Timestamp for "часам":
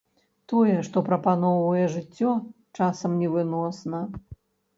2.79-3.11